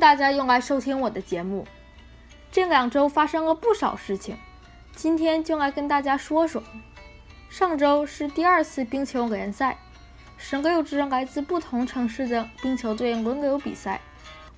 [0.00, 1.66] 大家用来收听我的节目。
[2.50, 4.34] 这两周发生了不少事情，
[4.96, 6.62] 今天就来跟大家说说。
[7.50, 9.76] 上周是第二次冰球联赛，
[10.38, 14.00] 十六支来自不同城市的冰球队轮流比赛，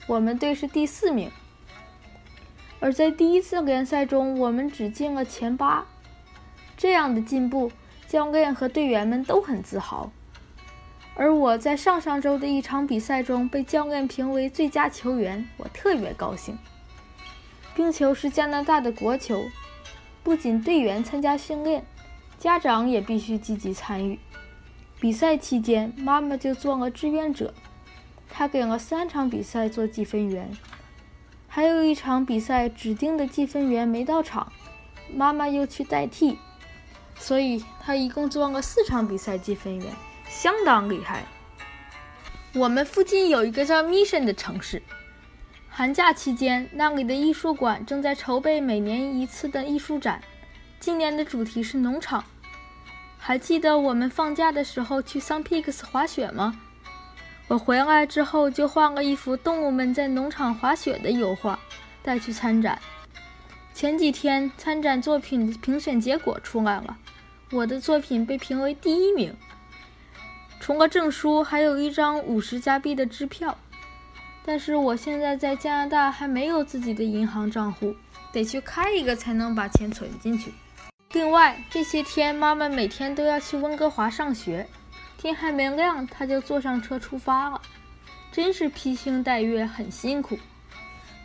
[0.06, 1.28] 我们队是第四名。
[2.78, 5.84] 而在第一次联赛中，我们只进了前八，
[6.76, 7.72] 这样的进步，
[8.06, 10.12] 教练和队员们都很自豪。
[11.14, 16.58] 而我在上上周的一场比赛中被教练评为最佳球员，我特别高兴。
[17.74, 19.44] 冰球是加拿大的国球，
[20.22, 21.84] 不仅队员参加训练，
[22.38, 24.18] 家长也必须积极参与。
[25.00, 27.52] 比赛期间，妈妈就做了志愿者，
[28.30, 30.50] 她给了三场比赛做计分员。
[31.48, 34.50] 还有一场比赛，指定的计分员没到场，
[35.12, 36.38] 妈妈又去代替，
[37.16, 39.86] 所以她一共做了四场比赛计分员，
[40.32, 41.24] 相当厉害。
[42.54, 44.82] 我们附近有一个叫 Mission 的城市，
[45.68, 50.22] 寒假期间那里的艺术馆正在筹备每年一次的艺术展，
[50.80, 52.24] 今年的主题是农场。
[53.18, 56.58] 还记得我们放假的时候去 Sun Peaks 滑雪吗？
[57.48, 61.58] 我回来之后就画了一幅动物们在农场滑雪的油画，
[62.02, 62.80] 带去参展。
[63.74, 66.96] 前几天参展作品的评选结果出来了，
[67.50, 69.36] 我的作品被评为第一名。
[70.64, 73.58] 除了证书，还有一张五十加币的支票。
[74.44, 77.92] 但是我现在在加拿大还没有自己的银行账户，
[78.30, 80.52] 得去开一个才能把钱存进去。
[81.14, 84.64] 另外，这些天妈妈每天都要去温哥华上学。
[85.18, 87.60] 天还没亮，她就坐上车出发了，
[88.30, 90.38] 真是披星戴月，很辛苦。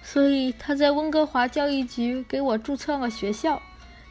[0.01, 3.61] 所以他在温哥华教育局给我注册了学校。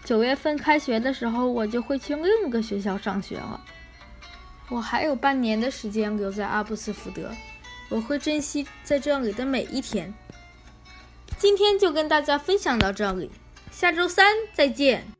[0.04, 3.60] 九月份开学的时候，我就会去另一个学校上学了。
[4.68, 7.30] 我还有半年的时间留在阿布斯福德，
[7.88, 10.12] 我会珍惜在这里的每一天。
[11.38, 13.30] 今天就跟大家分享到这里，
[13.70, 15.15] 下周三再见。